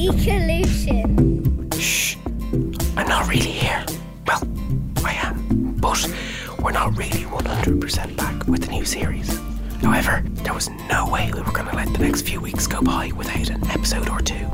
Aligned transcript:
Ecolution. 0.00 1.78
Shh. 1.78 2.16
I'm 2.96 3.06
not 3.06 3.28
really 3.28 3.50
here. 3.50 3.84
Well, 4.26 4.42
I 5.04 5.12
am. 5.12 5.74
But 5.78 6.10
we're 6.58 6.72
not 6.72 6.96
really 6.96 7.24
100% 7.24 8.16
back 8.16 8.46
with 8.46 8.62
the 8.62 8.70
new 8.70 8.86
series. 8.86 9.38
However, 9.82 10.24
there 10.42 10.54
was 10.54 10.70
no 10.88 11.06
way 11.10 11.30
we 11.34 11.42
were 11.42 11.52
going 11.52 11.68
to 11.68 11.76
let 11.76 11.92
the 11.92 11.98
next 11.98 12.22
few 12.22 12.40
weeks 12.40 12.66
go 12.66 12.80
by 12.80 13.12
without 13.14 13.50
an 13.50 13.62
episode 13.68 14.08
or 14.08 14.22
two. 14.22 14.46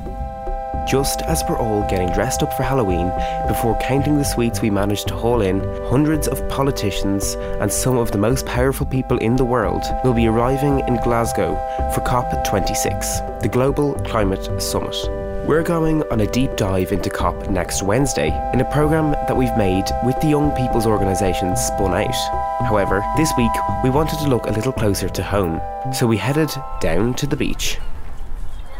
Just 0.88 1.22
as 1.22 1.44
we're 1.48 1.58
all 1.58 1.88
getting 1.88 2.12
dressed 2.12 2.42
up 2.42 2.52
for 2.54 2.64
Halloween, 2.64 3.12
before 3.46 3.78
counting 3.80 4.18
the 4.18 4.24
sweets 4.24 4.60
we 4.60 4.70
managed 4.70 5.06
to 5.08 5.14
haul 5.14 5.42
in, 5.42 5.60
hundreds 5.88 6.26
of 6.26 6.48
politicians 6.48 7.34
and 7.60 7.72
some 7.72 7.98
of 7.98 8.10
the 8.10 8.18
most 8.18 8.46
powerful 8.46 8.86
people 8.86 9.18
in 9.18 9.36
the 9.36 9.44
world 9.44 9.84
will 10.02 10.14
be 10.14 10.26
arriving 10.26 10.80
in 10.88 11.00
Glasgow 11.04 11.54
for 11.94 12.00
COP26, 12.00 13.42
the 13.42 13.48
Global 13.48 13.94
Climate 14.06 14.60
Summit. 14.60 15.25
We're 15.46 15.62
going 15.62 16.02
on 16.10 16.22
a 16.22 16.26
deep 16.26 16.56
dive 16.56 16.90
into 16.90 17.08
COP 17.08 17.48
next 17.48 17.80
Wednesday 17.80 18.30
in 18.52 18.60
a 18.60 18.64
programme 18.72 19.12
that 19.12 19.36
we've 19.36 19.56
made 19.56 19.84
with 20.04 20.20
the 20.20 20.26
young 20.26 20.50
people's 20.56 20.88
organisation 20.88 21.56
Spun 21.56 21.94
Out. 21.94 22.66
However, 22.66 23.00
this 23.16 23.32
week 23.38 23.52
we 23.84 23.90
wanted 23.90 24.18
to 24.18 24.28
look 24.28 24.48
a 24.48 24.50
little 24.50 24.72
closer 24.72 25.08
to 25.08 25.22
home, 25.22 25.60
so 25.94 26.04
we 26.04 26.16
headed 26.16 26.50
down 26.80 27.14
to 27.14 27.28
the 27.28 27.36
beach. 27.36 27.78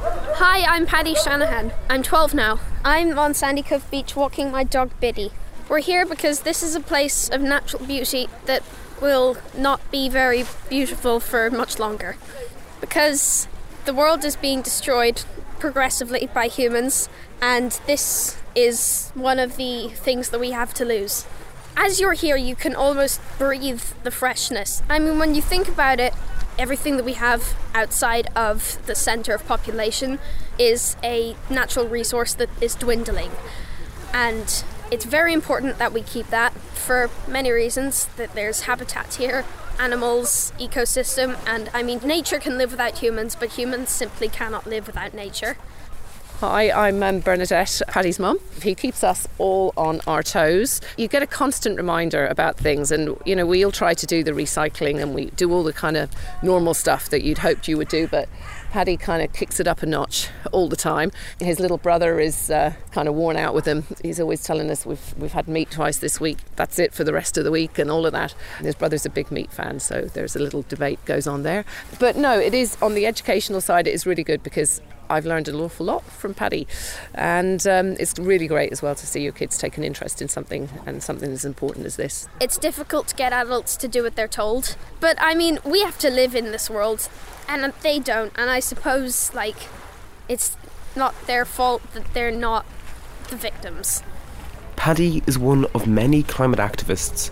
Hi, 0.00 0.64
I'm 0.64 0.86
Paddy 0.86 1.14
Shanahan. 1.14 1.70
I'm 1.88 2.02
12 2.02 2.34
now. 2.34 2.58
I'm 2.84 3.16
on 3.16 3.32
Sandycove 3.32 3.88
Beach 3.88 4.16
walking 4.16 4.50
my 4.50 4.64
dog 4.64 4.90
Biddy. 4.98 5.30
We're 5.68 5.78
here 5.78 6.04
because 6.04 6.40
this 6.40 6.64
is 6.64 6.74
a 6.74 6.80
place 6.80 7.28
of 7.28 7.40
natural 7.40 7.86
beauty 7.86 8.26
that 8.46 8.64
will 9.00 9.36
not 9.56 9.88
be 9.92 10.08
very 10.08 10.44
beautiful 10.68 11.20
for 11.20 11.48
much 11.48 11.78
longer. 11.78 12.16
Because 12.80 13.46
the 13.84 13.94
world 13.94 14.24
is 14.24 14.34
being 14.34 14.62
destroyed 14.62 15.22
progressively 15.58 16.28
by 16.32 16.48
humans, 16.48 17.08
and 17.40 17.72
this 17.86 18.36
is 18.54 19.10
one 19.14 19.38
of 19.38 19.56
the 19.56 19.88
things 19.88 20.30
that 20.30 20.40
we 20.40 20.50
have 20.50 20.72
to 20.74 20.84
lose. 20.84 21.26
As 21.76 22.00
you're 22.00 22.14
here, 22.14 22.36
you 22.36 22.56
can 22.56 22.74
almost 22.74 23.20
breathe 23.38 23.82
the 24.02 24.10
freshness. 24.10 24.82
I 24.88 24.98
mean, 24.98 25.18
when 25.18 25.34
you 25.34 25.42
think 25.42 25.68
about 25.68 26.00
it, 26.00 26.14
everything 26.58 26.96
that 26.96 27.04
we 27.04 27.12
have 27.14 27.54
outside 27.74 28.28
of 28.34 28.78
the 28.86 28.94
centre 28.94 29.34
of 29.34 29.46
population 29.46 30.18
is 30.58 30.96
a 31.04 31.36
natural 31.50 31.86
resource 31.86 32.32
that 32.34 32.48
is 32.62 32.74
dwindling. 32.74 33.30
And 34.14 34.64
it's 34.90 35.04
very 35.04 35.34
important 35.34 35.78
that 35.78 35.92
we 35.92 36.00
keep 36.00 36.28
that 36.28 36.54
for 36.54 37.10
many 37.28 37.50
reasons 37.50 38.06
that 38.16 38.32
there's 38.34 38.62
habitats 38.62 39.16
here, 39.16 39.44
animals, 39.78 40.52
ecosystem, 40.58 41.38
and 41.46 41.70
I 41.74 41.82
mean, 41.82 42.00
nature 42.04 42.38
can 42.38 42.58
live 42.58 42.70
without 42.70 42.98
humans, 42.98 43.36
but 43.38 43.50
humans 43.50 43.90
simply 43.90 44.28
cannot 44.28 44.66
live 44.66 44.86
without 44.86 45.14
nature. 45.14 45.56
Hi, 46.40 46.70
I'm 46.70 47.02
um, 47.02 47.20
Bernadette, 47.20 47.80
Paddy's 47.88 48.18
mum. 48.18 48.38
He 48.62 48.74
keeps 48.74 49.02
us 49.02 49.26
all 49.38 49.72
on 49.74 50.02
our 50.06 50.22
toes. 50.22 50.82
You 50.98 51.08
get 51.08 51.22
a 51.22 51.26
constant 51.26 51.78
reminder 51.78 52.26
about 52.26 52.58
things, 52.58 52.92
and 52.92 53.16
you 53.24 53.34
know, 53.34 53.46
we'll 53.46 53.72
try 53.72 53.94
to 53.94 54.06
do 54.06 54.22
the 54.22 54.32
recycling 54.32 55.00
and 55.00 55.14
we 55.14 55.30
do 55.30 55.50
all 55.50 55.64
the 55.64 55.72
kind 55.72 55.96
of 55.96 56.10
normal 56.42 56.74
stuff 56.74 57.08
that 57.08 57.22
you'd 57.22 57.38
hoped 57.38 57.68
you 57.68 57.78
would 57.78 57.88
do, 57.88 58.06
but 58.06 58.28
Paddy 58.70 58.98
kind 58.98 59.22
of 59.22 59.32
kicks 59.32 59.60
it 59.60 59.66
up 59.66 59.82
a 59.82 59.86
notch 59.86 60.28
all 60.52 60.68
the 60.68 60.76
time. 60.76 61.10
His 61.40 61.58
little 61.58 61.78
brother 61.78 62.20
is 62.20 62.50
uh, 62.50 62.74
kind 62.90 63.08
of 63.08 63.14
worn 63.14 63.38
out 63.38 63.54
with 63.54 63.64
him. 63.64 63.84
He's 64.02 64.20
always 64.20 64.44
telling 64.44 64.70
us 64.70 64.84
we've 64.84 65.14
we've 65.16 65.32
had 65.32 65.48
meat 65.48 65.70
twice 65.70 65.96
this 66.00 66.20
week. 66.20 66.40
That's 66.56 66.78
it 66.78 66.92
for 66.92 67.02
the 67.02 67.14
rest 67.14 67.38
of 67.38 67.44
the 67.44 67.50
week 67.50 67.78
and 67.78 67.90
all 67.90 68.04
of 68.04 68.12
that. 68.12 68.34
And 68.58 68.66
his 68.66 68.74
brother's 68.74 69.06
a 69.06 69.10
big 69.10 69.30
meat 69.30 69.50
fan, 69.50 69.80
so 69.80 70.02
there's 70.02 70.36
a 70.36 70.38
little 70.38 70.66
debate 70.68 71.02
goes 71.06 71.26
on 71.26 71.44
there. 71.44 71.64
But 71.98 72.16
no, 72.16 72.38
it 72.38 72.52
is 72.52 72.76
on 72.82 72.94
the 72.94 73.06
educational 73.06 73.62
side. 73.62 73.86
It 73.86 73.94
is 73.94 74.04
really 74.04 74.24
good 74.24 74.42
because 74.42 74.82
I've 75.08 75.26
learned 75.26 75.48
an 75.48 75.56
awful 75.56 75.86
lot 75.86 76.04
from 76.04 76.34
Paddy, 76.34 76.66
and 77.14 77.66
um, 77.66 77.96
it's 77.98 78.18
really 78.18 78.46
great 78.46 78.72
as 78.72 78.82
well 78.82 78.94
to 78.94 79.06
see 79.06 79.22
your 79.22 79.32
kids 79.32 79.58
take 79.58 79.76
an 79.76 79.84
interest 79.84 80.20
in 80.22 80.28
something 80.28 80.68
and 80.86 81.02
something 81.02 81.30
as 81.32 81.44
important 81.44 81.86
as 81.86 81.96
this. 81.96 82.28
It's 82.40 82.58
difficult 82.58 83.08
to 83.08 83.16
get 83.16 83.32
adults 83.32 83.76
to 83.76 83.88
do 83.88 84.02
what 84.02 84.16
they're 84.16 84.28
told, 84.28 84.76
but 85.00 85.16
I 85.20 85.34
mean, 85.34 85.58
we 85.64 85.82
have 85.82 85.98
to 85.98 86.10
live 86.10 86.34
in 86.34 86.52
this 86.52 86.68
world, 86.70 87.08
and 87.48 87.72
they 87.82 87.98
don't. 87.98 88.32
And 88.36 88.50
I 88.50 88.60
suppose 88.60 89.32
like 89.34 89.56
it's 90.28 90.56
not 90.96 91.14
their 91.26 91.44
fault 91.44 91.82
that 91.92 92.14
they're 92.14 92.30
not 92.30 92.66
the 93.28 93.36
victims. 93.36 94.02
Paddy 94.76 95.22
is 95.26 95.38
one 95.38 95.66
of 95.74 95.86
many 95.86 96.22
climate 96.22 96.58
activists 96.58 97.30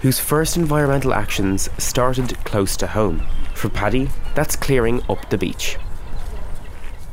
whose 0.00 0.18
first 0.18 0.56
environmental 0.56 1.12
actions 1.12 1.68
started 1.78 2.36
close 2.44 2.76
to 2.78 2.86
home. 2.86 3.22
For 3.54 3.68
Paddy, 3.68 4.08
that's 4.34 4.56
clearing 4.56 5.02
up 5.08 5.28
the 5.30 5.38
beach. 5.38 5.76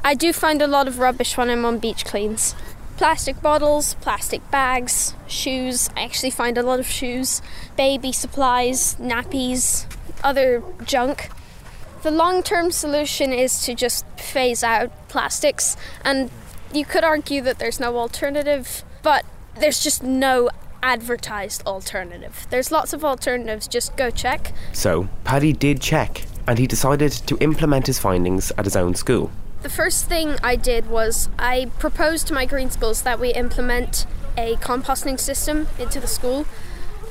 I 0.07 0.13
do 0.13 0.31
find 0.31 0.61
a 0.61 0.67
lot 0.67 0.87
of 0.87 0.99
rubbish 0.99 1.35
when 1.35 1.49
I'm 1.49 1.65
on 1.65 1.79
beach 1.79 2.05
cleans. 2.05 2.55
Plastic 2.95 3.41
bottles, 3.41 3.95
plastic 3.95 4.49
bags, 4.49 5.13
shoes. 5.27 5.89
I 5.97 6.03
actually 6.03 6.29
find 6.29 6.57
a 6.57 6.63
lot 6.63 6.79
of 6.79 6.87
shoes, 6.87 7.41
baby 7.75 8.13
supplies, 8.13 8.95
nappies, 9.01 9.85
other 10.23 10.63
junk. 10.85 11.29
The 12.03 12.11
long 12.11 12.41
term 12.41 12.71
solution 12.71 13.33
is 13.33 13.61
to 13.65 13.75
just 13.75 14.05
phase 14.17 14.63
out 14.63 14.91
plastics, 15.09 15.75
and 16.05 16.31
you 16.73 16.85
could 16.85 17.03
argue 17.03 17.41
that 17.41 17.59
there's 17.59 17.77
no 17.77 17.97
alternative, 17.97 18.85
but 19.03 19.25
there's 19.59 19.83
just 19.83 20.03
no 20.03 20.49
advertised 20.81 21.67
alternative. 21.67 22.47
There's 22.49 22.71
lots 22.71 22.93
of 22.93 23.03
alternatives, 23.03 23.67
just 23.67 23.97
go 23.97 24.09
check. 24.09 24.53
So, 24.71 25.09
Paddy 25.25 25.51
did 25.51 25.81
check, 25.81 26.23
and 26.47 26.57
he 26.57 26.65
decided 26.65 27.11
to 27.11 27.37
implement 27.39 27.87
his 27.87 27.99
findings 27.99 28.53
at 28.57 28.63
his 28.63 28.77
own 28.77 28.95
school. 28.95 29.31
The 29.63 29.69
first 29.69 30.05
thing 30.05 30.35
I 30.43 30.55
did 30.55 30.87
was 30.87 31.29
I 31.39 31.71
proposed 31.79 32.27
to 32.27 32.33
my 32.33 32.45
green 32.45 32.69
schools 32.69 33.01
that 33.01 33.19
we 33.19 33.33
implement 33.33 34.05
a 34.37 34.55
composting 34.57 35.19
system 35.19 35.67
into 35.79 35.99
the 35.99 36.07
school. 36.07 36.45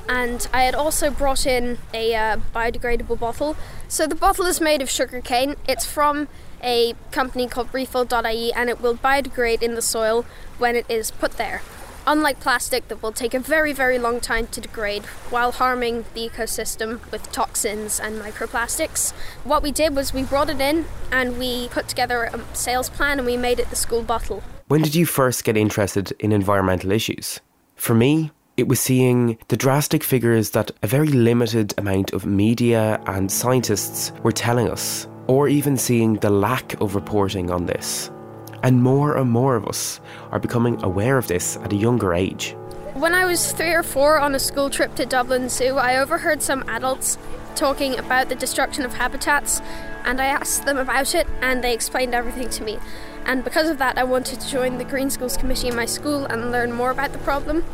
And 0.08 0.46
I 0.52 0.62
had 0.62 0.74
also 0.74 1.10
brought 1.10 1.46
in 1.46 1.78
a 1.92 2.14
uh, 2.14 2.36
biodegradable 2.54 3.18
bottle. 3.18 3.56
So 3.88 4.06
the 4.06 4.14
bottle 4.14 4.46
is 4.46 4.60
made 4.60 4.80
of 4.80 4.88
sugarcane. 4.88 5.56
It's 5.66 5.84
from 5.84 6.28
a 6.62 6.94
company 7.10 7.48
called 7.48 7.68
Refill.ie 7.72 8.52
and 8.52 8.70
it 8.70 8.80
will 8.80 8.94
biodegrade 8.94 9.62
in 9.62 9.74
the 9.74 9.82
soil 9.82 10.24
when 10.58 10.76
it 10.76 10.86
is 10.88 11.10
put 11.10 11.32
there. 11.32 11.62
Unlike 12.08 12.38
plastic, 12.38 12.86
that 12.86 13.02
will 13.02 13.10
take 13.10 13.34
a 13.34 13.40
very, 13.40 13.72
very 13.72 13.98
long 13.98 14.20
time 14.20 14.46
to 14.48 14.60
degrade 14.60 15.04
while 15.30 15.50
harming 15.50 16.04
the 16.14 16.28
ecosystem 16.28 17.00
with 17.10 17.32
toxins 17.32 17.98
and 17.98 18.20
microplastics. 18.20 19.12
What 19.42 19.62
we 19.62 19.72
did 19.72 19.96
was 19.96 20.14
we 20.14 20.22
brought 20.22 20.48
it 20.48 20.60
in 20.60 20.84
and 21.10 21.36
we 21.36 21.68
put 21.68 21.88
together 21.88 22.30
a 22.32 22.40
sales 22.54 22.88
plan 22.88 23.18
and 23.18 23.26
we 23.26 23.36
made 23.36 23.58
it 23.58 23.70
the 23.70 23.76
school 23.76 24.02
bottle. 24.02 24.44
When 24.68 24.82
did 24.82 24.94
you 24.94 25.04
first 25.04 25.42
get 25.42 25.56
interested 25.56 26.12
in 26.20 26.30
environmental 26.30 26.92
issues? 26.92 27.40
For 27.74 27.94
me, 27.94 28.30
it 28.56 28.68
was 28.68 28.78
seeing 28.78 29.36
the 29.48 29.56
drastic 29.56 30.04
figures 30.04 30.50
that 30.50 30.70
a 30.84 30.86
very 30.86 31.08
limited 31.08 31.74
amount 31.76 32.12
of 32.12 32.24
media 32.24 33.00
and 33.06 33.30
scientists 33.32 34.12
were 34.22 34.32
telling 34.32 34.70
us, 34.70 35.08
or 35.26 35.48
even 35.48 35.76
seeing 35.76 36.14
the 36.14 36.30
lack 36.30 36.80
of 36.80 36.94
reporting 36.94 37.50
on 37.50 37.66
this. 37.66 38.10
And 38.62 38.82
more 38.82 39.16
and 39.16 39.30
more 39.30 39.56
of 39.56 39.66
us 39.66 40.00
are 40.32 40.38
becoming 40.38 40.82
aware 40.82 41.18
of 41.18 41.28
this 41.28 41.56
at 41.58 41.72
a 41.72 41.76
younger 41.76 42.14
age. 42.14 42.56
When 42.94 43.14
I 43.14 43.26
was 43.26 43.52
three 43.52 43.74
or 43.74 43.82
four 43.82 44.18
on 44.18 44.34
a 44.34 44.38
school 44.38 44.70
trip 44.70 44.94
to 44.94 45.04
Dublin 45.04 45.50
Zoo, 45.50 45.76
I 45.76 45.98
overheard 45.98 46.40
some 46.40 46.64
adults 46.66 47.18
talking 47.54 47.98
about 47.98 48.28
the 48.28 48.34
destruction 48.34 48.84
of 48.84 48.94
habitats, 48.94 49.60
and 50.04 50.20
I 50.20 50.26
asked 50.26 50.64
them 50.64 50.78
about 50.78 51.14
it, 51.14 51.26
and 51.42 51.62
they 51.62 51.74
explained 51.74 52.14
everything 52.14 52.48
to 52.50 52.64
me. 52.64 52.78
And 53.26 53.44
because 53.44 53.68
of 53.68 53.78
that, 53.78 53.98
I 53.98 54.04
wanted 54.04 54.40
to 54.40 54.48
join 54.48 54.78
the 54.78 54.84
Green 54.84 55.10
Schools 55.10 55.36
Committee 55.36 55.68
in 55.68 55.76
my 55.76 55.84
school 55.84 56.24
and 56.24 56.50
learn 56.50 56.72
more 56.72 56.90
about 56.90 57.12
the 57.12 57.18
problem. 57.18 57.64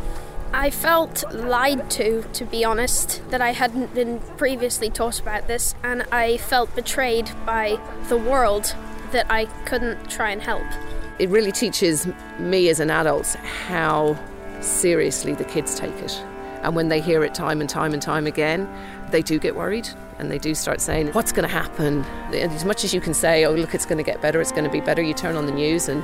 I 0.52 0.70
felt 0.70 1.24
lied 1.32 1.90
to, 1.92 2.22
to 2.32 2.44
be 2.44 2.64
honest, 2.64 3.22
that 3.30 3.40
I 3.40 3.52
hadn't 3.52 3.94
been 3.94 4.20
previously 4.36 4.90
taught 4.90 5.20
about 5.20 5.46
this, 5.46 5.74
and 5.82 6.02
I 6.10 6.36
felt 6.36 6.74
betrayed 6.74 7.30
by 7.46 7.78
the 8.08 8.16
world 8.16 8.74
that 9.12 9.26
I 9.30 9.46
couldn't 9.64 10.10
try 10.10 10.30
and 10.30 10.42
help. 10.42 10.66
It 11.18 11.28
really 11.28 11.52
teaches 11.52 12.08
me 12.38 12.68
as 12.68 12.80
an 12.80 12.90
adult 12.90 13.34
how 13.68 14.18
seriously 14.60 15.34
the 15.34 15.44
kids 15.44 15.78
take 15.78 15.94
it. 15.96 16.12
And 16.62 16.76
when 16.76 16.88
they 16.88 17.00
hear 17.00 17.24
it 17.24 17.34
time 17.34 17.60
and 17.60 17.68
time 17.68 17.92
and 17.92 18.00
time 18.00 18.26
again, 18.26 18.68
they 19.10 19.22
do 19.22 19.38
get 19.38 19.56
worried 19.56 19.88
and 20.18 20.30
they 20.30 20.38
do 20.38 20.54
start 20.54 20.80
saying, 20.80 21.08
What's 21.08 21.32
going 21.32 21.48
to 21.48 21.52
happen? 21.52 22.04
And 22.32 22.52
As 22.52 22.64
much 22.64 22.84
as 22.84 22.94
you 22.94 23.00
can 23.00 23.14
say, 23.14 23.44
Oh, 23.44 23.52
look, 23.52 23.74
it's 23.74 23.86
going 23.86 23.98
to 23.98 24.04
get 24.04 24.22
better, 24.22 24.40
it's 24.40 24.52
going 24.52 24.64
to 24.64 24.70
be 24.70 24.80
better, 24.80 25.02
you 25.02 25.14
turn 25.14 25.36
on 25.36 25.46
the 25.46 25.52
news 25.52 25.88
and 25.88 26.02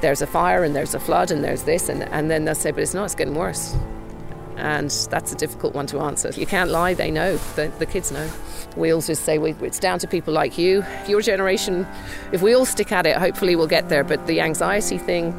there's 0.00 0.20
a 0.20 0.26
fire 0.26 0.64
and 0.64 0.74
there's 0.74 0.94
a 0.94 1.00
flood 1.00 1.30
and 1.30 1.42
there's 1.42 1.62
this, 1.62 1.88
and, 1.88 2.02
and 2.04 2.30
then 2.30 2.44
they'll 2.44 2.54
say, 2.54 2.70
But 2.70 2.82
it's 2.82 2.94
not, 2.94 3.04
it's 3.04 3.14
getting 3.14 3.34
worse. 3.34 3.76
And 4.60 4.90
that's 5.10 5.32
a 5.32 5.36
difficult 5.36 5.74
one 5.74 5.86
to 5.86 6.00
answer. 6.00 6.30
You 6.30 6.46
can't 6.46 6.70
lie, 6.70 6.94
they 6.94 7.10
know, 7.10 7.38
the, 7.56 7.72
the 7.78 7.86
kids 7.86 8.12
know. 8.12 8.30
We'll 8.76 9.00
just 9.00 9.24
say 9.24 9.38
we, 9.38 9.52
it's 9.62 9.78
down 9.78 9.98
to 10.00 10.06
people 10.06 10.34
like 10.34 10.58
you. 10.58 10.84
Your 11.08 11.22
generation, 11.22 11.86
if 12.30 12.42
we 12.42 12.54
all 12.54 12.66
stick 12.66 12.92
at 12.92 13.06
it, 13.06 13.16
hopefully 13.16 13.56
we'll 13.56 13.66
get 13.66 13.88
there. 13.88 14.04
But 14.04 14.26
the 14.26 14.40
anxiety 14.40 14.98
thing, 14.98 15.32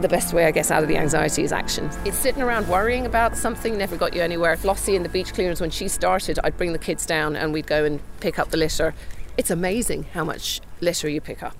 the 0.00 0.08
best 0.08 0.34
way, 0.34 0.44
I 0.46 0.50
guess, 0.50 0.70
out 0.70 0.82
of 0.82 0.88
the 0.88 0.96
anxiety 0.96 1.44
is 1.44 1.52
action. 1.52 1.88
It's 2.04 2.18
sitting 2.18 2.42
around 2.42 2.68
worrying 2.68 3.06
about 3.06 3.36
something 3.36 3.78
never 3.78 3.96
got 3.96 4.14
you 4.14 4.20
anywhere. 4.20 4.56
Flossie 4.56 4.94
in 4.96 5.04
the 5.04 5.08
beach 5.08 5.32
cleaners, 5.32 5.60
when 5.60 5.70
she 5.70 5.88
started, 5.88 6.38
I'd 6.42 6.58
bring 6.58 6.72
the 6.72 6.78
kids 6.78 7.06
down 7.06 7.36
and 7.36 7.52
we'd 7.52 7.68
go 7.68 7.84
and 7.84 8.00
pick 8.20 8.38
up 8.38 8.50
the 8.50 8.56
litter. 8.56 8.94
It's 9.38 9.50
amazing 9.50 10.04
how 10.12 10.24
much 10.24 10.60
litter 10.80 11.08
you 11.08 11.20
pick 11.20 11.42
up. 11.42 11.56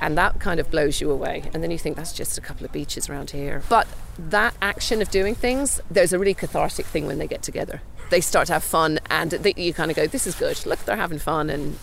And 0.00 0.16
that 0.16 0.40
kind 0.40 0.60
of 0.60 0.70
blows 0.70 1.00
you 1.00 1.10
away. 1.10 1.50
And 1.52 1.62
then 1.62 1.70
you 1.70 1.78
think 1.78 1.96
that's 1.96 2.12
just 2.12 2.38
a 2.38 2.40
couple 2.40 2.64
of 2.64 2.72
beaches 2.72 3.08
around 3.08 3.30
here. 3.30 3.62
But 3.68 3.86
that 4.18 4.54
action 4.62 5.02
of 5.02 5.10
doing 5.10 5.34
things, 5.34 5.80
there's 5.90 6.12
a 6.12 6.18
really 6.18 6.34
cathartic 6.34 6.86
thing 6.86 7.06
when 7.06 7.18
they 7.18 7.26
get 7.26 7.42
together. 7.42 7.82
They 8.10 8.20
start 8.20 8.46
to 8.48 8.54
have 8.54 8.64
fun, 8.64 8.98
and 9.08 9.30
they, 9.30 9.54
you 9.56 9.72
kind 9.72 9.90
of 9.90 9.96
go, 9.96 10.06
"This 10.06 10.26
is 10.26 10.34
good. 10.34 10.66
Look, 10.66 10.84
they're 10.84 10.96
having 10.96 11.20
fun, 11.20 11.48
and 11.48 11.78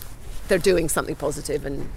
they're 0.48 0.58
doing 0.58 0.88
something 0.88 1.16
positive, 1.16 1.64
and 1.64 1.88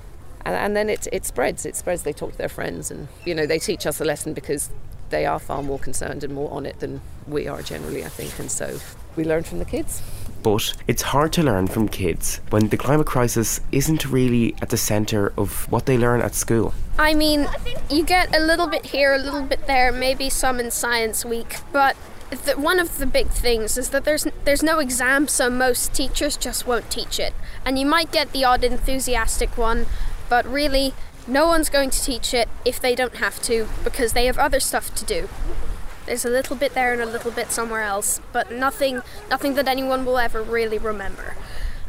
and, 0.45 0.56
and 0.56 0.75
then 0.75 0.89
it 0.89 1.07
it 1.12 1.25
spreads. 1.25 1.65
It 1.65 1.75
spreads. 1.75 2.03
They 2.03 2.13
talk 2.13 2.31
to 2.31 2.38
their 2.38 2.50
friends, 2.50 2.91
and 2.91 3.09
you 3.25 3.35
know 3.35 3.45
they 3.45 3.59
teach 3.59 3.85
us 3.85 4.00
a 4.00 4.06
lesson 4.06 4.33
because 4.33 4.69
they 5.09 5.25
are 5.25 5.39
far 5.39 5.62
more 5.62 5.79
concerned 5.79 6.23
and 6.23 6.33
more 6.33 6.50
on 6.51 6.65
it 6.65 6.79
than 6.79 7.01
we 7.27 7.47
are 7.47 7.62
generally, 7.62 8.03
I 8.06 8.09
think. 8.09 8.39
And 8.39 8.50
so 8.50 8.79
we 9.15 9.25
learn 9.25 9.44
from 9.44 9.59
the 9.59 9.65
kids. 9.65 10.01
But 10.44 10.74
it's 10.88 11.02
hard 11.02 11.34
to 11.34 11.44
learn 11.44 11.68
from 11.68 11.88
kids 11.88 12.42
when 12.50 12.70
the 12.70 12.78
climate 12.78 13.08
crisis 13.08 13.62
isn't 13.72 14.06
really 14.06 14.56
at 14.62 14.70
the 14.70 14.78
centre 14.78 15.34
of 15.38 15.72
what 15.72 15.86
they 15.86 15.98
learn 15.98 16.22
at 16.22 16.36
school. 16.36 16.74
I 16.98 17.14
mean, 17.14 17.48
you 17.90 18.04
get 18.04 18.36
a 18.36 18.40
little 18.40 18.68
bit 18.68 18.88
here, 18.88 19.14
a 19.14 19.18
little 19.18 19.44
bit 19.44 19.68
there, 19.68 19.92
maybe 19.92 20.30
some 20.30 20.60
in 20.60 20.72
Science 20.72 21.24
Week, 21.26 21.58
but 21.72 21.96
the, 22.32 22.54
one 22.54 22.80
of 22.80 22.98
the 22.98 23.06
big 23.06 23.28
things 23.28 23.78
is 23.78 23.90
that 23.90 24.06
there's 24.06 24.26
there's 24.46 24.64
no 24.64 24.80
exam, 24.80 25.28
so 25.28 25.50
most 25.50 25.94
teachers 25.94 26.38
just 26.38 26.66
won't 26.66 26.90
teach 26.90 27.20
it. 27.20 27.34
And 27.66 27.78
you 27.78 27.86
might 27.86 28.12
get 28.12 28.32
the 28.32 28.46
odd 28.46 28.64
enthusiastic 28.64 29.58
one, 29.58 29.86
but 30.30 30.46
really, 30.46 30.94
no 31.28 31.48
one's 31.48 31.70
going 31.70 31.90
to 31.90 32.02
teach 32.02 32.34
it 32.34 32.50
if 32.66 32.80
they 32.80 32.96
don't 32.96 33.16
have 33.16 33.42
to 33.44 33.68
because 33.84 34.14
they 34.14 34.26
have 34.26 34.38
other 34.38 34.60
stuff 34.60 34.94
to 34.96 35.06
do. 35.06 35.30
There's 36.06 36.25
a 36.25 36.30
little 36.30 36.56
bit 36.56 36.74
there 36.74 36.94
and 36.94 37.01
a 37.01 37.06
little 37.06 37.31
bit 37.31 37.51
somewhere 37.51 37.83
else, 37.83 38.19
but 38.31 38.51
nothing 38.51 39.01
nothing 39.30 39.53
that 39.56 39.68
anyone 39.68 40.06
will 40.06 40.18
ever 40.18 40.42
really 40.42 40.77
remember. 40.77 41.36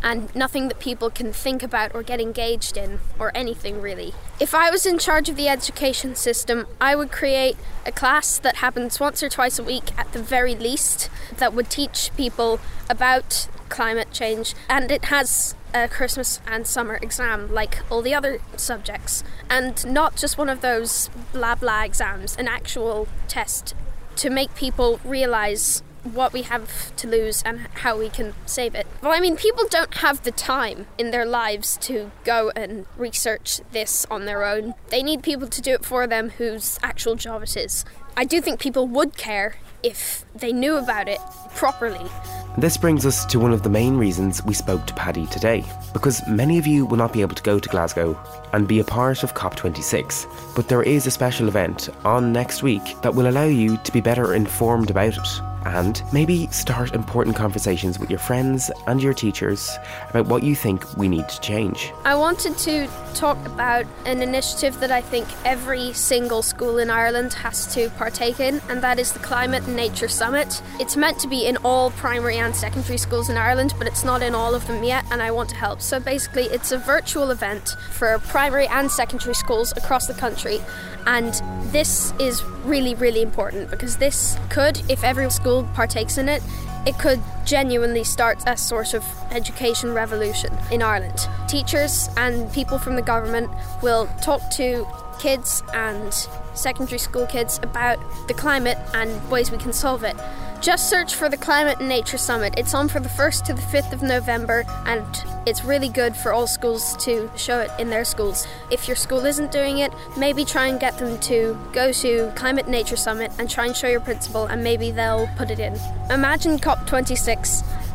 And 0.05 0.35
nothing 0.35 0.67
that 0.67 0.81
people 0.81 1.11
can 1.11 1.33
think 1.33 1.63
about 1.63 1.95
or 1.95 2.03
get 2.03 2.21
engaged 2.21 2.77
in, 2.77 2.99
or 3.21 3.31
anything 3.37 3.81
really. 3.81 4.15
If 4.41 4.53
I 4.53 4.69
was 4.69 4.85
in 4.85 4.99
charge 4.99 5.29
of 5.29 5.37
the 5.37 5.49
education 5.49 6.17
system, 6.17 6.67
I 6.81 6.97
would 6.97 7.13
create 7.13 7.57
a 7.87 7.93
class 7.93 8.37
that 8.39 8.57
happens 8.57 8.99
once 8.99 9.23
or 9.23 9.29
twice 9.29 9.61
a 9.61 9.63
week 9.63 9.97
at 9.97 10.13
the 10.13 10.21
very 10.21 10.57
least 10.57 11.09
that 11.37 11.55
would 11.55 11.71
teach 11.71 12.11
people 12.17 12.59
about 12.91 13.49
climate 13.69 14.09
change. 14.11 14.55
And 14.69 14.91
it 14.91 15.05
has 15.05 15.55
a 15.73 15.87
Christmas 15.87 16.41
and 16.47 16.67
summer 16.67 16.99
exam 17.01 17.53
like 17.55 17.79
all 17.89 18.03
the 18.03 18.13
other 18.13 18.41
subjects, 18.57 19.23
and 19.49 19.87
not 19.87 20.17
just 20.17 20.37
one 20.37 20.49
of 20.49 20.63
those 20.63 21.11
blah 21.33 21.55
blah 21.55 21.85
exams, 21.85 22.37
an 22.37 22.49
actual 22.49 23.07
test 23.29 23.75
to 24.17 24.31
make 24.31 24.55
people 24.55 25.01
realize 25.05 25.83
what 26.05 26.33
we 26.33 26.43
have 26.43 26.95
to 26.97 27.07
lose 27.07 27.43
and 27.43 27.61
how 27.75 27.99
we 27.99 28.09
can 28.09 28.35
save 28.47 28.75
it. 28.75 28.87
Well, 29.03 29.13
I 29.13 29.21
mean, 29.21 29.37
people 29.37 29.67
don't 29.69 29.95
have 29.95 30.23
the 30.23 30.33
time 30.33 30.87
in 30.99 31.11
their 31.11 31.25
lives 31.25 31.77
to 31.83 32.11
go 32.25 32.51
and 32.57 32.87
research 32.97 33.61
this 33.71 34.05
on 34.11 34.25
their 34.25 34.45
own. 34.45 34.75
They 34.89 35.03
need 35.03 35.23
people 35.23 35.49
to 35.49 35.61
do 35.61 35.73
it 35.73 35.85
for 35.85 36.07
them 36.07 36.31
whose 36.31 36.79
actual 36.83 37.15
job 37.15 37.43
it 37.43 37.57
is. 37.57 37.85
I 38.17 38.25
do 38.25 38.41
think 38.41 38.61
people 38.61 38.87
would 38.89 39.17
care 39.17 39.57
if 39.83 40.25
they 40.35 40.53
knew 40.53 40.77
about 40.77 41.09
it 41.09 41.21
properly. 41.55 42.11
This 42.59 42.77
brings 42.77 43.07
us 43.07 43.25
to 43.27 43.41
one 43.41 43.55
of 43.55 43.63
the 43.63 43.71
main 43.71 43.97
reasons 43.97 44.45
we 44.45 44.53
spoke 44.53 44.87
to 44.87 44.93
Paddy 44.93 45.25
today, 45.27 45.65
because 45.95 46.27
many 46.29 46.59
of 46.59 46.67
you 46.67 46.85
will 46.85 46.99
not 46.99 47.15
be 47.15 47.23
able 47.23 47.35
to 47.35 47.43
go 47.43 47.59
to 47.59 47.69
Glasgow 47.71 48.15
and 48.53 48.69
be 48.69 48.79
a 48.79 48.85
part 48.85 49.23
of 49.23 49.33
COP26, 49.33 50.55
but 50.55 50.69
there 50.69 50.83
is 50.83 51.07
a 51.07 51.11
special 51.11 51.49
event 51.49 51.89
on 52.05 52.31
next 52.31 52.63
week 52.63 52.83
that 53.01 53.15
will 53.15 53.29
allow 53.29 53.47
you 53.47 53.79
to 53.79 53.91
be 53.91 54.03
better 54.03 54.35
informed 54.35 54.91
about 54.91 55.17
it 55.17 55.43
and 55.65 56.03
maybe 56.13 56.47
start 56.49 56.93
important 56.93 57.37
conversations 57.37 57.99
with 57.99 58.11
your 58.11 58.19
friends 58.19 58.71
and 58.87 59.03
your 59.03 59.15
teachers 59.15 59.79
about 60.11 60.27
what 60.27 60.43
you 60.43 60.55
think 60.55 60.85
we 60.99 61.09
need 61.09 61.29
to 61.31 61.41
change. 61.41 61.91
I 62.05 62.17
wanted 62.17 62.59
to 62.59 62.87
talk 63.13 63.39
about 63.47 63.87
an 64.07 64.23
initiative 64.23 64.81
that 64.81 64.91
I 64.91 65.01
think 65.01 65.29
every 65.45 65.93
single 65.93 66.43
school 66.43 66.79
in 66.79 66.91
Ireland 66.91 67.33
has 67.35 67.73
to 67.75 67.91
partake 67.91 68.41
in, 68.41 68.61
and 68.69 68.83
that 68.83 68.99
is 68.99 69.13
the 69.13 69.19
Climate 69.19 69.67
and 69.67 69.77
Nature 69.77 70.09
Summit. 70.09 70.63
It's 70.81 70.97
meant 70.97 71.19
to 71.21 71.29
be 71.29 71.47
in 71.47 71.57
all 71.59 71.91
primary 71.93 72.39
and 72.39 72.55
secondary 72.55 72.99
schools 72.99 73.29
in 73.29 73.37
Ireland, 73.37 73.75
but 73.79 73.87
it's 73.87 74.05
not 74.05 74.23
in 74.23 74.35
all 74.35 74.55
of 74.55 74.67
them 74.67 74.83
yet, 74.83 75.05
and 75.11 75.23
I 75.23 75.31
want 75.31 75.51
to 75.51 75.57
help. 75.57 75.81
So 75.81 76.01
basically, 76.01 76.45
it's 76.45 76.73
a 76.73 76.79
virtual 76.79 77.31
event 77.31 77.77
for 77.91 78.19
primary 78.19 78.67
and 78.67 78.91
secondary 78.91 79.35
schools 79.35 79.73
across 79.77 80.07
the 80.07 80.15
country, 80.15 80.61
and 81.07 81.41
this 81.73 82.13
is 82.19 82.43
really, 82.65 82.95
really 82.95 83.23
important 83.23 83.71
because 83.71 83.97
this 83.97 84.37
could, 84.51 84.81
if 84.89 85.05
every 85.05 85.29
school 85.31 85.69
partakes 85.75 86.19
in 86.19 86.29
it, 86.29 86.43
it 86.85 86.99
could 86.99 87.21
genuinely 87.45 88.05
starts 88.05 88.45
a 88.47 88.57
sort 88.57 88.95
of 88.95 89.05
education 89.31 89.93
revolution 89.93 90.57
in 90.71 90.83
Ireland. 90.83 91.29
Teachers 91.49 92.09
and 92.17 92.53
people 92.53 92.79
from 92.79 92.97
the 92.97 93.03
government 93.03 93.51
will 93.83 94.07
talk 94.23 94.49
to 94.53 94.87
kids 95.19 95.63
and 95.75 96.13
secondary 96.55 96.99
school 96.99 97.27
kids 97.27 97.59
about 97.63 97.99
the 98.29 98.35
climate 98.35 98.79
and 98.95 99.31
ways 99.31 99.51
we 99.51 99.59
can 99.59 99.73
solve 99.73 100.05
it. 100.05 100.17
Just 100.63 100.89
search 100.89 101.17
for 101.17 101.29
the 101.29 101.37
Climate 101.37 101.79
and 101.81 101.89
Nature 101.89 102.17
Summit. 102.19 102.55
It's 102.57 102.73
on 102.73 102.89
for 102.89 103.01
the 103.01 103.09
1st 103.09 103.43
to 103.47 103.55
the 103.55 103.63
5th 103.63 103.93
of 103.93 104.01
November 104.01 104.65
and 104.87 105.05
it's 105.45 105.65
really 105.65 105.89
good 105.89 106.15
for 106.15 106.33
all 106.33 106.47
schools 106.47 106.97
to 106.99 107.29
show 107.37 107.59
it 107.59 107.71
in 107.81 107.91
their 107.91 108.05
schools. 108.05 108.47
If 108.71 108.87
your 108.87 108.95
school 108.95 109.27
isn't 109.27 109.51
doing 109.51 109.79
it, 109.79 109.93
maybe 110.17 110.45
try 110.45 110.69
and 110.69 110.79
get 110.79 110.97
them 110.99 111.19
to 111.19 111.59
go 111.73 111.91
to 111.91 112.33
Climate 112.37 112.67
and 112.67 112.73
Nature 112.73 112.95
Summit 112.95 113.33
and 113.41 113.51
try 113.51 113.67
and 113.67 113.77
show 113.77 113.89
your 113.89 113.99
principal 113.99 114.47
and 114.47 114.63
maybe 114.63 114.93
they'll 114.93 115.29
put 115.37 115.51
it 115.51 115.59
in. 115.59 115.77
Imagine 116.11 116.61
COP26, 116.61 117.32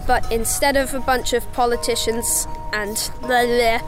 but 0.07 0.29
instead 0.31 0.77
of 0.77 0.93
a 0.93 0.99
bunch 0.99 1.33
of 1.33 1.49
politicians 1.53 2.47
and 2.73 3.11
blah 3.21 3.45
blah, 3.45 3.79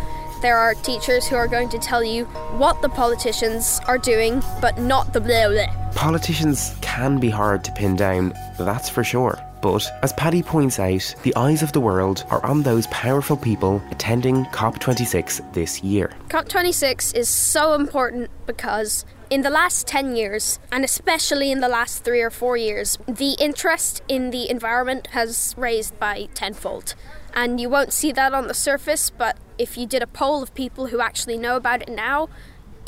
there 0.42 0.58
are 0.58 0.74
teachers 0.74 1.28
who 1.28 1.36
are 1.36 1.48
going 1.48 1.70
to 1.70 1.80
tell 1.80 2.04
you 2.04 2.26
what 2.58 2.82
the 2.82 2.90
politicians 2.90 3.80
are 3.88 3.98
doing, 3.98 4.42
but 4.62 4.78
not 4.78 5.12
the 5.14 5.20
blah 5.20 5.50
blah. 5.50 5.92
Politicians 5.96 6.76
can 6.82 7.20
be 7.20 7.30
hard 7.30 7.64
to 7.64 7.72
pin 7.72 7.96
down, 7.96 8.34
that's 8.58 8.90
for 8.90 9.04
sure. 9.04 9.38
But 9.62 9.90
as 10.04 10.14
Paddy 10.14 10.42
points 10.42 10.80
out, 10.80 11.14
the 11.24 11.36
eyes 11.36 11.62
of 11.62 11.74
the 11.74 11.82
world 11.82 12.24
are 12.30 12.46
on 12.46 12.64
those 12.64 12.88
powerful 12.88 13.36
people 13.36 13.82
attending 13.92 14.46
COP26 14.46 15.54
this 15.54 15.84
year. 15.84 16.14
COP26 16.30 17.16
is 17.16 17.28
so 17.28 17.74
important 17.74 18.30
because 18.46 19.06
in 19.30 19.44
the 19.44 19.50
last 19.50 19.86
10 19.86 20.16
years, 20.16 20.60
and 20.72 20.84
especially 20.84 21.52
in 21.52 21.60
the 21.60 21.68
last 21.68 22.04
three 22.04 22.22
or 22.22 22.32
four 22.32 22.58
years, 22.58 22.98
the 23.08 23.36
interest 23.40 24.02
in 24.08 24.32
the 24.32 24.50
environment 24.50 25.08
has 25.08 25.54
raised 25.58 25.98
by 26.00 26.28
tenfold. 26.34 26.96
And 27.34 27.62
you 27.62 27.70
won't 27.70 27.94
see 27.94 28.12
that 28.12 28.34
on 28.34 28.48
the 28.48 28.56
surface, 28.56 29.12
but 29.12 29.38
if 29.58 29.78
you 29.78 29.86
did 29.86 30.02
a 30.02 30.08
poll 30.08 30.42
of 30.42 30.54
people 30.56 30.88
who 30.88 31.00
actually 31.00 31.38
know 31.38 31.56
about 31.56 31.84
it 31.84 31.90
now, 31.90 32.28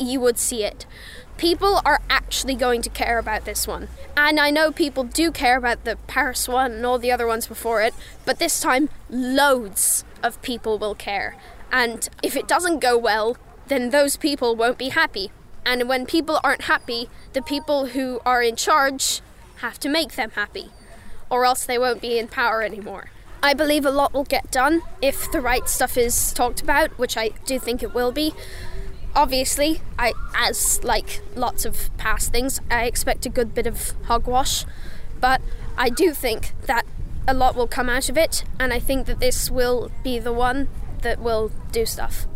you 0.00 0.18
would 0.18 0.36
see 0.36 0.64
it. 0.64 0.84
People 1.36 1.80
are 1.84 2.00
actually 2.10 2.56
going 2.56 2.82
to 2.82 2.90
care 2.90 3.18
about 3.18 3.44
this 3.44 3.68
one. 3.68 3.88
And 4.16 4.40
I 4.40 4.50
know 4.50 4.72
people 4.72 5.04
do 5.04 5.30
care 5.30 5.56
about 5.56 5.84
the 5.84 5.96
Paris 6.08 6.48
one 6.48 6.72
and 6.72 6.84
all 6.84 6.98
the 6.98 7.12
other 7.12 7.26
ones 7.26 7.46
before 7.46 7.82
it, 7.82 7.94
but 8.24 8.40
this 8.40 8.60
time, 8.60 8.88
loads 9.08 10.04
of 10.24 10.42
people 10.42 10.76
will 10.76 10.96
care. 10.96 11.36
And 11.70 12.08
if 12.22 12.36
it 12.36 12.48
doesn't 12.48 12.80
go 12.80 12.98
well, 12.98 13.36
then 13.68 13.90
those 13.90 14.16
people 14.16 14.56
won't 14.56 14.76
be 14.76 14.88
happy. 14.88 15.30
And 15.64 15.88
when 15.88 16.06
people 16.06 16.40
aren't 16.42 16.62
happy, 16.62 17.08
the 17.32 17.42
people 17.42 17.86
who 17.86 18.20
are 18.26 18.42
in 18.42 18.56
charge 18.56 19.20
have 19.56 19.78
to 19.80 19.88
make 19.88 20.16
them 20.16 20.30
happy, 20.30 20.70
or 21.30 21.44
else 21.44 21.64
they 21.64 21.78
won't 21.78 22.00
be 22.00 22.18
in 22.18 22.28
power 22.28 22.62
anymore. 22.62 23.10
I 23.42 23.54
believe 23.54 23.84
a 23.84 23.90
lot 23.90 24.12
will 24.12 24.24
get 24.24 24.50
done 24.50 24.82
if 25.00 25.30
the 25.30 25.40
right 25.40 25.68
stuff 25.68 25.96
is 25.96 26.32
talked 26.32 26.60
about, 26.60 26.96
which 26.98 27.16
I 27.16 27.30
do 27.46 27.58
think 27.58 27.82
it 27.82 27.94
will 27.94 28.12
be. 28.12 28.34
Obviously, 29.14 29.82
I 29.98 30.12
as 30.34 30.82
like 30.82 31.20
lots 31.34 31.64
of 31.64 31.90
past 31.96 32.32
things, 32.32 32.60
I 32.70 32.84
expect 32.84 33.26
a 33.26 33.28
good 33.28 33.54
bit 33.54 33.66
of 33.66 33.92
hogwash, 34.04 34.64
but 35.20 35.40
I 35.76 35.90
do 35.90 36.12
think 36.12 36.54
that 36.66 36.86
a 37.28 37.34
lot 37.34 37.54
will 37.54 37.66
come 37.66 37.88
out 37.88 38.08
of 38.08 38.16
it, 38.16 38.44
and 38.58 38.72
I 38.72 38.78
think 38.78 39.06
that 39.06 39.20
this 39.20 39.50
will 39.50 39.90
be 40.02 40.18
the 40.18 40.32
one 40.32 40.68
that 41.02 41.20
will 41.20 41.50
do 41.72 41.84
stuff. 41.84 42.26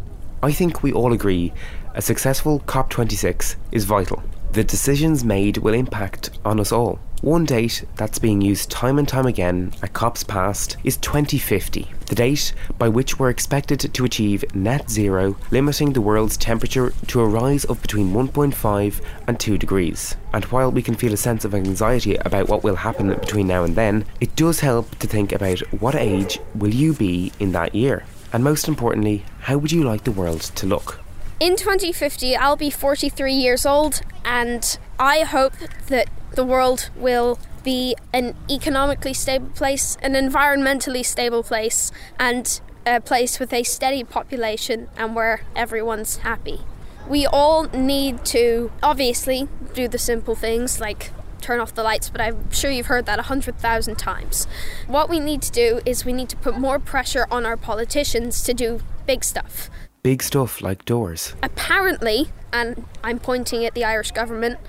I 0.42 0.52
think 0.52 0.82
we 0.82 0.92
all 0.92 1.12
agree 1.12 1.52
a 1.96 2.02
successful 2.02 2.60
COP26 2.60 3.56
is 3.72 3.86
vital. 3.86 4.22
The 4.52 4.62
decisions 4.62 5.24
made 5.24 5.56
will 5.56 5.72
impact 5.72 6.28
on 6.44 6.60
us 6.60 6.70
all. 6.70 6.98
One 7.22 7.46
date 7.46 7.86
that's 7.96 8.18
being 8.18 8.42
used 8.42 8.70
time 8.70 8.98
and 8.98 9.08
time 9.08 9.24
again 9.24 9.72
at 9.82 9.94
COPs 9.94 10.22
past 10.22 10.76
is 10.84 10.98
2050, 10.98 11.90
the 12.04 12.14
date 12.14 12.52
by 12.76 12.90
which 12.90 13.18
we're 13.18 13.30
expected 13.30 13.80
to 13.80 14.04
achieve 14.04 14.44
net 14.54 14.90
zero, 14.90 15.38
limiting 15.50 15.94
the 15.94 16.02
world's 16.02 16.36
temperature 16.36 16.92
to 17.06 17.20
a 17.22 17.26
rise 17.26 17.64
of 17.64 17.80
between 17.80 18.12
1.5 18.12 19.00
and 19.26 19.40
2 19.40 19.56
degrees. 19.56 20.16
And 20.34 20.44
while 20.46 20.70
we 20.70 20.82
can 20.82 20.96
feel 20.96 21.14
a 21.14 21.16
sense 21.16 21.46
of 21.46 21.54
anxiety 21.54 22.16
about 22.16 22.50
what 22.50 22.62
will 22.62 22.76
happen 22.76 23.08
between 23.08 23.46
now 23.46 23.64
and 23.64 23.74
then, 23.74 24.04
it 24.20 24.36
does 24.36 24.60
help 24.60 24.98
to 24.98 25.06
think 25.06 25.32
about 25.32 25.60
what 25.80 25.94
age 25.94 26.38
will 26.54 26.74
you 26.74 26.92
be 26.92 27.32
in 27.40 27.52
that 27.52 27.74
year? 27.74 28.04
And 28.34 28.44
most 28.44 28.68
importantly, 28.68 29.24
how 29.40 29.56
would 29.56 29.72
you 29.72 29.82
like 29.82 30.04
the 30.04 30.12
world 30.12 30.42
to 30.42 30.66
look? 30.66 31.00
In 31.38 31.54
2050, 31.56 32.34
I'll 32.34 32.56
be 32.56 32.70
43 32.70 33.30
years 33.30 33.66
old, 33.66 34.00
and 34.24 34.78
I 34.98 35.20
hope 35.20 35.52
that 35.88 36.08
the 36.32 36.44
world 36.44 36.88
will 36.96 37.38
be 37.62 37.94
an 38.14 38.34
economically 38.48 39.12
stable 39.12 39.50
place, 39.50 39.98
an 40.00 40.14
environmentally 40.14 41.04
stable 41.04 41.42
place, 41.42 41.92
and 42.18 42.58
a 42.86 43.02
place 43.02 43.38
with 43.38 43.52
a 43.52 43.64
steady 43.64 44.02
population 44.02 44.88
and 44.96 45.14
where 45.14 45.42
everyone's 45.54 46.18
happy. 46.18 46.60
We 47.06 47.26
all 47.26 47.64
need 47.64 48.24
to 48.26 48.72
obviously 48.82 49.46
do 49.74 49.88
the 49.88 49.98
simple 49.98 50.36
things 50.36 50.80
like 50.80 51.10
turn 51.42 51.60
off 51.60 51.74
the 51.74 51.82
lights, 51.82 52.08
but 52.08 52.22
I'm 52.22 52.50
sure 52.50 52.70
you've 52.70 52.86
heard 52.86 53.04
that 53.06 53.18
a 53.18 53.24
hundred 53.24 53.58
thousand 53.58 53.96
times. 53.96 54.46
What 54.86 55.10
we 55.10 55.20
need 55.20 55.42
to 55.42 55.52
do 55.52 55.80
is 55.84 56.02
we 56.02 56.14
need 56.14 56.30
to 56.30 56.36
put 56.36 56.56
more 56.56 56.78
pressure 56.78 57.26
on 57.30 57.44
our 57.44 57.58
politicians 57.58 58.42
to 58.44 58.54
do 58.54 58.80
big 59.06 59.22
stuff. 59.22 59.68
Big 60.06 60.22
stuff 60.22 60.62
like 60.62 60.84
doors. 60.84 61.34
Apparently, 61.42 62.28
and 62.52 62.84
I'm 63.02 63.18
pointing 63.18 63.64
at 63.64 63.74
the 63.74 63.82
Irish 63.82 64.12
government, 64.12 64.60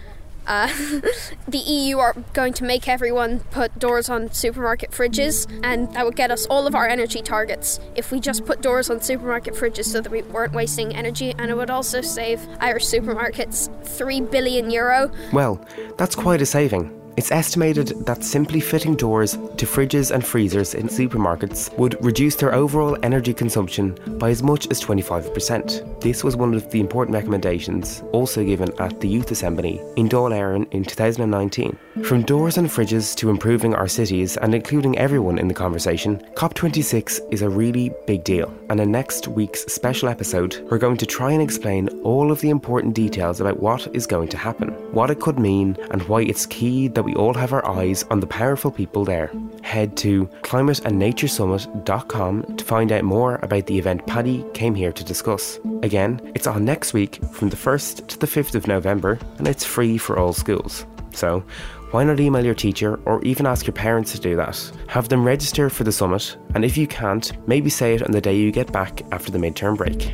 uh, 0.48 0.66
the 1.48 1.60
EU 1.60 2.00
are 2.00 2.16
going 2.34 2.54
to 2.54 2.64
make 2.64 2.88
everyone 2.88 3.42
put 3.52 3.78
doors 3.78 4.10
on 4.10 4.32
supermarket 4.32 4.90
fridges, 4.90 5.46
and 5.64 5.94
that 5.94 6.04
would 6.06 6.16
get 6.16 6.32
us 6.32 6.48
all 6.48 6.66
of 6.66 6.74
our 6.74 6.88
energy 6.88 7.22
targets 7.22 7.80
if 7.96 8.12
we 8.12 8.20
just 8.20 8.48
put 8.48 8.62
doors 8.62 8.90
on 8.90 9.00
supermarket 9.00 9.54
fridges 9.54 9.86
so 9.86 10.02
that 10.02 10.12
we 10.12 10.24
weren't 10.24 10.54
wasting 10.54 10.96
energy, 10.96 11.36
and 11.38 11.52
it 11.52 11.56
would 11.56 11.70
also 11.70 12.02
save 12.02 12.42
Irish 12.60 12.86
supermarkets 12.86 13.70
3 13.86 14.22
billion 14.22 14.72
euro. 14.72 15.12
Well, 15.32 15.64
that's 16.00 16.16
quite 16.16 16.42
a 16.42 16.48
saving. 16.48 16.92
It's 17.18 17.32
estimated 17.32 18.06
that 18.06 18.24
simply 18.24 18.60
fitting 18.60 18.96
doors 18.96 19.32
to 19.32 19.66
fridges 19.66 20.12
and 20.12 20.24
freezers 20.24 20.76
in 20.76 20.88
supermarkets 20.88 21.76
would 21.76 21.98
reduce 22.06 22.36
their 22.36 22.54
overall 22.54 22.96
energy 23.02 23.34
consumption 23.34 23.98
by 24.20 24.30
as 24.30 24.44
much 24.44 24.68
as 24.70 24.80
25%. 24.80 26.00
This 26.00 26.24
was 26.24 26.36
one 26.36 26.54
of 26.54 26.70
the 26.70 26.80
important 26.80 27.16
recommendations 27.16 28.04
also 28.12 28.46
given 28.46 28.70
at 28.80 29.02
the 29.02 29.08
Youth 29.08 29.32
Assembly 29.32 29.82
in 29.96 30.08
Dáil 30.08 30.32
Éireann 30.32 30.72
in 30.72 30.84
2019. 30.84 31.76
From 32.04 32.22
doors 32.22 32.60
and 32.60 32.68
fridges 32.70 33.16
to 33.16 33.32
improving 33.32 33.74
our 33.74 33.88
cities 33.88 34.38
and 34.38 34.54
including 34.54 35.00
everyone 35.00 35.40
in 35.40 35.48
the 35.48 35.56
conversation, 35.56 36.20
COP26 36.36 37.34
is 37.34 37.42
a 37.42 37.50
really 37.50 37.92
big 38.06 38.24
deal. 38.26 38.54
And 38.70 38.80
in 38.80 38.92
next 38.92 39.28
week's 39.28 39.66
special 39.74 40.08
episode, 40.08 40.64
we're 40.70 40.78
going 40.78 40.98
to 40.98 41.08
try 41.08 41.32
and 41.32 41.42
explain 41.42 41.90
all 42.04 42.32
of 42.32 42.42
the 42.42 42.52
important 42.52 42.94
details 42.94 43.42
about 43.42 43.60
what 43.60 43.88
is 43.96 44.06
going 44.06 44.28
to 44.28 44.38
happen, 44.38 44.70
what 44.94 45.10
it 45.10 45.20
could 45.20 45.40
mean, 45.40 45.76
and 45.90 46.04
why 46.04 46.22
it's 46.22 46.46
key 46.46 46.88
that 46.90 47.07
we 47.08 47.16
all 47.16 47.34
have 47.34 47.54
our 47.54 47.66
eyes 47.66 48.04
on 48.12 48.20
the 48.20 48.28
powerful 48.28 48.70
people 48.70 49.06
there. 49.06 49.32
Head 49.64 49.96
to 49.98 50.28
climateandnaturesummit.com 50.42 52.58
to 52.58 52.66
find 52.66 52.92
out 52.92 53.04
more 53.06 53.36
about 53.36 53.68
the 53.68 53.78
event 53.78 54.06
Paddy 54.06 54.44
came 54.54 54.76
here 54.76 54.92
to 54.92 55.06
discuss. 55.06 55.58
Again, 55.84 56.20
it's 56.36 56.48
on 56.48 56.66
next 56.66 56.92
week 56.92 57.24
from 57.32 57.48
the 57.48 57.56
1st 57.56 58.08
to 58.08 58.20
the 58.20 58.28
5th 58.28 58.56
of 58.56 58.68
November 58.68 59.18
and 59.38 59.48
it's 59.48 59.64
free 59.64 59.98
for 59.98 60.20
all 60.20 60.34
schools. 60.34 60.86
So, 61.14 61.46
why 61.92 62.04
not 62.04 62.20
email 62.20 62.44
your 62.44 62.54
teacher 62.54 63.00
or 63.06 63.24
even 63.24 63.46
ask 63.46 63.66
your 63.66 63.74
parents 63.74 64.12
to 64.12 64.20
do 64.20 64.36
that? 64.36 64.70
Have 64.88 65.08
them 65.08 65.24
register 65.24 65.70
for 65.70 65.86
the 65.86 65.94
summit, 65.94 66.36
and 66.56 66.66
if 66.66 66.76
you 66.76 66.88
can't, 66.88 67.32
maybe 67.48 67.70
say 67.70 67.94
it 67.94 68.04
on 68.04 68.12
the 68.12 68.20
day 68.20 68.36
you 68.36 68.52
get 68.52 68.74
back 68.74 69.02
after 69.14 69.32
the 69.32 69.38
midterm 69.38 69.78
break. 69.78 70.14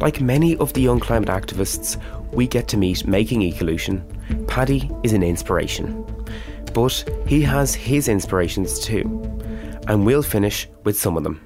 Like 0.00 0.22
many 0.22 0.56
of 0.56 0.72
the 0.72 0.80
young 0.80 0.98
climate 0.98 1.28
activists 1.28 2.02
we 2.32 2.46
get 2.46 2.68
to 2.68 2.78
meet 2.78 3.06
making 3.06 3.42
Ecolution, 3.42 4.02
Paddy 4.46 4.90
is 5.02 5.12
an 5.12 5.22
inspiration. 5.22 6.04
But 6.72 7.04
he 7.26 7.42
has 7.42 7.74
his 7.74 8.08
inspirations 8.08 8.78
too, 8.78 9.04
and 9.88 10.06
we'll 10.06 10.22
finish 10.22 10.68
with 10.84 10.98
some 10.98 11.16
of 11.16 11.24
them. 11.24 11.40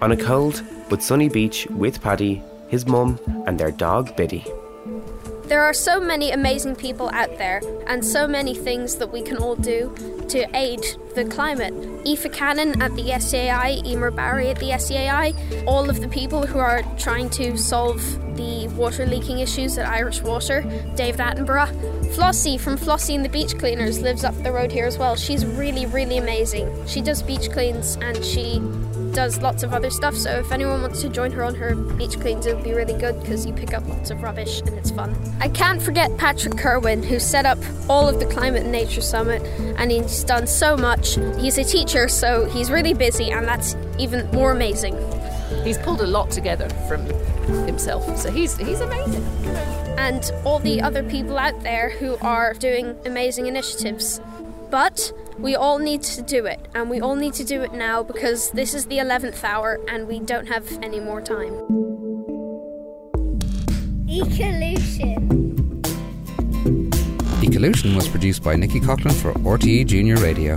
On 0.00 0.12
a 0.12 0.16
cold 0.16 0.62
but 0.88 1.02
sunny 1.02 1.28
beach 1.28 1.66
with 1.70 2.02
Paddy, 2.02 2.42
his 2.68 2.86
mum, 2.86 3.18
and 3.46 3.58
their 3.58 3.70
dog 3.70 4.16
Biddy. 4.16 4.44
There 5.44 5.62
are 5.62 5.74
so 5.74 6.00
many 6.00 6.30
amazing 6.30 6.76
people 6.76 7.10
out 7.12 7.36
there, 7.38 7.60
and 7.86 8.04
so 8.04 8.26
many 8.26 8.54
things 8.54 8.96
that 8.96 9.12
we 9.12 9.22
can 9.22 9.36
all 9.36 9.56
do 9.56 9.94
to 10.30 10.56
aid 10.56 10.84
the 11.14 11.24
climate. 11.24 11.74
Aoife 12.06 12.32
Cannon 12.32 12.80
at 12.80 12.94
the 12.96 13.02
SCAI, 13.02 13.84
Emer 13.86 14.10
Barry 14.10 14.50
at 14.50 14.58
the 14.58 14.70
SCAI, 14.70 15.66
all 15.66 15.88
of 15.90 16.00
the 16.00 16.08
people 16.08 16.46
who 16.46 16.58
are 16.58 16.82
trying 16.98 17.28
to 17.30 17.56
solve 17.56 18.00
the 18.36 18.68
water 18.68 19.06
leaking 19.06 19.40
issues 19.40 19.76
at 19.78 19.86
Irish 19.88 20.22
Water, 20.22 20.62
David 20.96 21.20
Attenborough. 21.20 21.70
Flossie 22.14 22.58
from 22.58 22.76
Flossie 22.76 23.14
and 23.14 23.24
the 23.24 23.28
Beach 23.28 23.56
Cleaners 23.58 24.00
lives 24.00 24.24
up 24.24 24.34
the 24.42 24.52
road 24.52 24.70
here 24.70 24.86
as 24.86 24.98
well. 24.98 25.16
She's 25.16 25.44
really, 25.44 25.86
really 25.86 26.18
amazing. 26.18 26.86
She 26.86 27.00
does 27.00 27.22
beach 27.22 27.50
cleans 27.50 27.96
and 27.96 28.22
she 28.24 28.60
does 29.12 29.40
lots 29.40 29.62
of 29.62 29.72
other 29.72 29.90
stuff. 29.90 30.14
So 30.14 30.30
if 30.38 30.52
anyone 30.52 30.82
wants 30.82 31.00
to 31.02 31.08
join 31.08 31.30
her 31.32 31.44
on 31.44 31.54
her 31.54 31.74
beach 31.74 32.18
cleans, 32.20 32.46
it 32.46 32.54
would 32.54 32.64
be 32.64 32.72
really 32.72 32.98
good 32.98 33.20
because 33.20 33.46
you 33.46 33.52
pick 33.52 33.74
up 33.74 33.86
lots 33.88 34.10
of 34.10 34.22
rubbish 34.22 34.60
and 34.60 34.70
it's 34.70 34.90
fun. 34.90 35.14
I 35.40 35.48
can't 35.48 35.80
forget 35.80 36.16
Patrick 36.16 36.56
Kerwin, 36.56 37.02
who 37.02 37.18
set 37.18 37.46
up 37.46 37.58
all 37.88 38.08
of 38.08 38.20
the 38.20 38.26
Climate 38.26 38.62
and 38.62 38.72
Nature 38.72 39.00
Summit, 39.00 39.42
and 39.78 39.90
he's 39.90 40.24
done 40.24 40.46
so 40.46 40.76
much. 40.76 41.14
He's 41.38 41.58
a 41.58 41.64
teacher, 41.64 42.08
so 42.08 42.46
he's 42.46 42.70
really 42.70 42.94
busy, 42.94 43.30
and 43.30 43.46
that's 43.46 43.76
even 43.98 44.28
more 44.32 44.52
amazing. 44.52 44.96
He's 45.64 45.78
pulled 45.78 46.00
a 46.00 46.06
lot 46.06 46.30
together 46.30 46.68
from 46.88 47.04
himself, 47.66 48.16
so 48.16 48.30
he's 48.30 48.56
he's 48.56 48.80
amazing. 48.80 49.22
And 49.98 50.32
all 50.44 50.58
the 50.58 50.80
other 50.80 51.02
people 51.02 51.38
out 51.38 51.60
there 51.62 51.90
who 51.90 52.16
are 52.22 52.54
doing 52.54 52.96
amazing 53.04 53.46
initiatives. 53.46 54.20
But 54.72 55.12
we 55.38 55.54
all 55.54 55.78
need 55.78 56.00
to 56.16 56.22
do 56.22 56.46
it, 56.46 56.66
and 56.74 56.88
we 56.88 56.98
all 56.98 57.14
need 57.14 57.34
to 57.34 57.44
do 57.44 57.60
it 57.60 57.74
now 57.74 58.02
because 58.02 58.50
this 58.52 58.72
is 58.72 58.86
the 58.86 58.96
11th 58.96 59.44
hour 59.44 59.78
and 59.86 60.08
we 60.08 60.18
don't 60.18 60.46
have 60.46 60.66
any 60.82 60.98
more 60.98 61.20
time. 61.20 61.52
Ecolution. 64.08 65.28
Ecolution 67.42 67.94
was 67.94 68.08
produced 68.08 68.42
by 68.42 68.56
Nikki 68.56 68.80
Coughlin 68.80 69.12
for 69.12 69.34
RTE 69.34 69.86
Junior 69.86 70.16
Radio. 70.16 70.56